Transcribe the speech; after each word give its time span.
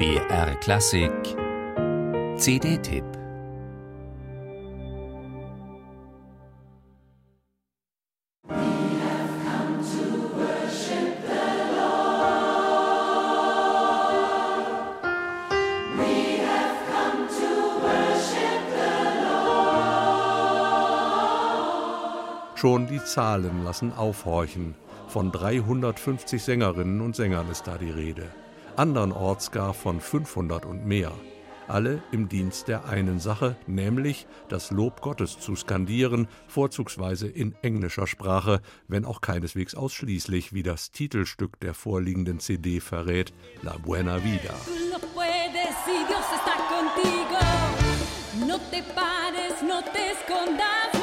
BR 0.00 0.54
Klassik 0.60 1.12
CD-Tipp 2.38 3.04
Schon 22.56 22.86
die 22.86 23.04
Zahlen 23.04 23.64
lassen 23.64 23.92
aufhorchen. 23.92 24.74
Von 25.08 25.30
350 25.30 26.42
Sängerinnen 26.42 27.02
und 27.02 27.14
Sängern 27.14 27.50
ist 27.50 27.66
da 27.66 27.76
die 27.76 27.90
Rede. 27.90 28.39
Andernorts 28.80 29.50
gar 29.50 29.74
von 29.74 30.00
500 30.00 30.64
und 30.64 30.86
mehr. 30.86 31.12
Alle 31.68 32.02
im 32.12 32.30
Dienst 32.30 32.66
der 32.66 32.86
einen 32.86 33.18
Sache, 33.20 33.56
nämlich 33.66 34.26
das 34.48 34.70
Lob 34.70 35.02
Gottes 35.02 35.38
zu 35.38 35.54
skandieren, 35.54 36.28
vorzugsweise 36.48 37.28
in 37.28 37.54
englischer 37.60 38.06
Sprache, 38.06 38.62
wenn 38.88 39.04
auch 39.04 39.20
keineswegs 39.20 39.74
ausschließlich, 39.74 40.54
wie 40.54 40.62
das 40.62 40.92
Titelstück 40.92 41.60
der 41.60 41.74
vorliegenden 41.74 42.40
CD 42.40 42.80
verrät, 42.80 43.34
La 43.60 43.76
Buena 43.76 44.24
Vida. 44.24 44.54
No 48.46 48.56
te 48.70 48.82
pares, 48.94 49.62
no 49.62 49.82
te 49.92 50.12
escondas 50.12 50.99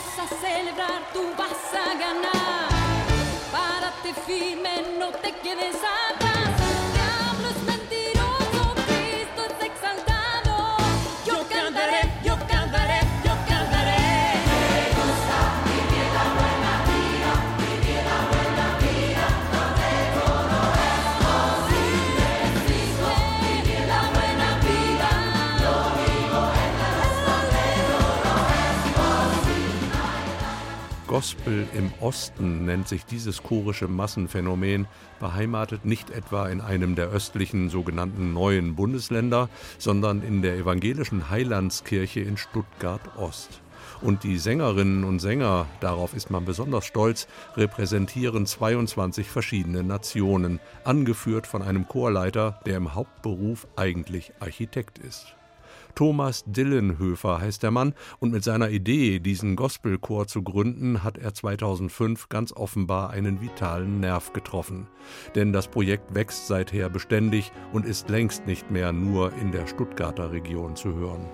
Vamos 0.00 0.32
a 0.32 0.36
celebrar, 0.40 1.02
tú 1.12 1.22
vas 1.36 1.74
a 1.74 1.94
ganar. 1.94 2.68
Párate 3.52 4.14
firme, 4.26 4.96
no 4.98 5.08
te 5.10 5.32
quedes 5.32 5.76
atrás. 5.76 6.29
Gospel 31.10 31.66
im 31.76 31.92
Osten 31.98 32.66
nennt 32.66 32.86
sich 32.86 33.04
dieses 33.04 33.42
chorische 33.42 33.88
Massenphänomen, 33.88 34.86
beheimatet 35.18 35.84
nicht 35.84 36.10
etwa 36.10 36.48
in 36.48 36.60
einem 36.60 36.94
der 36.94 37.08
östlichen 37.08 37.68
sogenannten 37.68 38.32
neuen 38.32 38.76
Bundesländer, 38.76 39.48
sondern 39.76 40.22
in 40.22 40.40
der 40.40 40.54
evangelischen 40.54 41.28
Heilandskirche 41.28 42.20
in 42.20 42.36
Stuttgart 42.36 43.00
Ost. 43.16 43.60
Und 44.00 44.22
die 44.22 44.38
Sängerinnen 44.38 45.02
und 45.02 45.18
Sänger, 45.18 45.66
darauf 45.80 46.14
ist 46.14 46.30
man 46.30 46.44
besonders 46.44 46.84
stolz, 46.84 47.26
repräsentieren 47.56 48.46
22 48.46 49.28
verschiedene 49.28 49.82
Nationen, 49.82 50.60
angeführt 50.84 51.48
von 51.48 51.62
einem 51.62 51.88
Chorleiter, 51.88 52.60
der 52.66 52.76
im 52.76 52.94
Hauptberuf 52.94 53.66
eigentlich 53.74 54.32
Architekt 54.38 54.98
ist. 54.98 55.34
Thomas 55.94 56.44
Dillenhöfer 56.46 57.40
heißt 57.40 57.62
der 57.62 57.70
Mann 57.70 57.94
und 58.18 58.32
mit 58.32 58.44
seiner 58.44 58.70
Idee, 58.70 59.18
diesen 59.18 59.56
Gospelchor 59.56 60.26
zu 60.26 60.42
gründen, 60.42 61.02
hat 61.04 61.18
er 61.18 61.34
2005 61.34 62.28
ganz 62.28 62.52
offenbar 62.52 63.10
einen 63.10 63.40
vitalen 63.40 64.00
Nerv 64.00 64.32
getroffen. 64.32 64.86
Denn 65.34 65.52
das 65.52 65.68
Projekt 65.68 66.14
wächst 66.14 66.46
seither 66.46 66.88
beständig 66.88 67.52
und 67.72 67.84
ist 67.84 68.08
längst 68.08 68.46
nicht 68.46 68.70
mehr 68.70 68.92
nur 68.92 69.32
in 69.34 69.52
der 69.52 69.66
Stuttgarter 69.66 70.32
Region 70.32 70.76
zu 70.76 70.94
hören. 70.94 71.26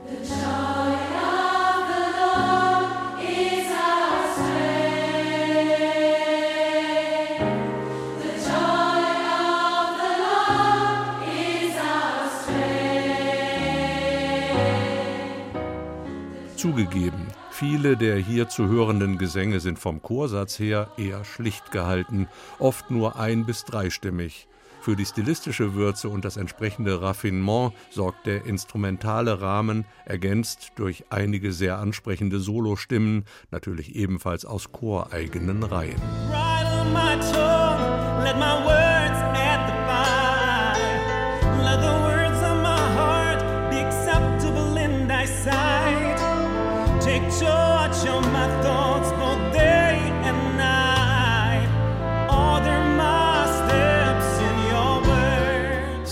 Zugegeben, 16.56 17.26
viele 17.50 17.98
der 17.98 18.16
hier 18.16 18.48
zu 18.48 18.66
hörenden 18.68 19.18
Gesänge 19.18 19.60
sind 19.60 19.78
vom 19.78 20.00
Chorsatz 20.00 20.58
her 20.58 20.88
eher 20.96 21.22
schlicht 21.24 21.70
gehalten, 21.70 22.28
oft 22.58 22.90
nur 22.90 23.16
ein- 23.16 23.44
bis 23.44 23.64
dreistimmig. 23.64 24.48
Für 24.80 24.96
die 24.96 25.04
stilistische 25.04 25.74
Würze 25.74 26.08
und 26.08 26.24
das 26.24 26.38
entsprechende 26.38 27.02
Raffinement 27.02 27.72
sorgt 27.90 28.26
der 28.26 28.46
instrumentale 28.46 29.40
Rahmen, 29.42 29.84
ergänzt 30.06 30.72
durch 30.76 31.04
einige 31.10 31.52
sehr 31.52 31.78
ansprechende 31.78 32.40
Solostimmen, 32.40 33.24
natürlich 33.50 33.94
ebenfalls 33.94 34.46
aus 34.46 34.72
choreigenen 34.72 35.62
Reihen. 35.62 36.00
Right 36.30 36.56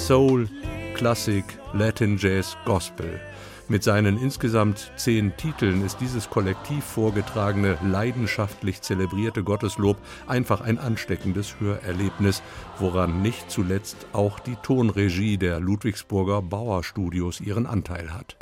Soul, 0.07 0.49
Klassik, 0.95 1.45
Latin 1.73 2.19
Jazz, 2.19 2.59
Gospel. 2.67 3.21
Mit 3.69 3.83
seinen 3.83 4.19
insgesamt 4.19 4.93
zehn 4.97 5.35
Titeln 5.39 5.83
ist 5.83 5.99
dieses 6.03 6.29
kollektiv 6.29 6.85
vorgetragene, 6.85 7.79
leidenschaftlich 7.83 8.83
zelebrierte 8.83 9.43
Gotteslob 9.43 9.97
einfach 10.27 10.61
ein 10.61 10.79
ansteckendes 10.79 11.59
Hörerlebnis, 11.59 12.43
woran 12.79 13.23
nicht 13.23 13.51
zuletzt 13.51 13.97
auch 14.13 14.39
die 14.39 14.57
Tonregie 14.57 15.39
der 15.39 15.61
Ludwigsburger 15.61 16.43
Bauerstudios 16.43 17.41
ihren 17.41 17.67
Anteil 17.67 18.13
hat. 18.13 18.37